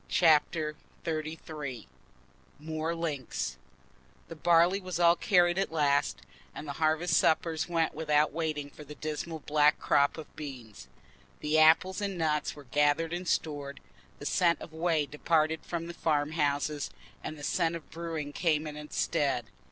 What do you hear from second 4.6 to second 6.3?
was all carried at last,